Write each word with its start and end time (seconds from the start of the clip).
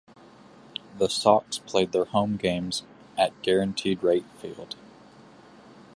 The 0.97 1.09
Sox 1.09 1.59
played 1.59 1.91
their 1.91 2.05
home 2.05 2.35
games 2.35 2.81
at 3.19 3.39
Guaranteed 3.43 4.01
Rate 4.01 4.25
Field. 4.39 4.75